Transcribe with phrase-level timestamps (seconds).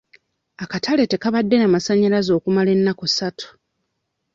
[0.63, 3.47] Akatale tekabadde na masanyalaze okumala ennaku ssatu.